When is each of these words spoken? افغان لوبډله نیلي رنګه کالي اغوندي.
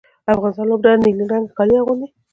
افغان 0.31 0.65
لوبډله 0.69 1.03
نیلي 1.05 1.25
رنګه 1.31 1.53
کالي 1.57 1.75
اغوندي. 1.79 2.07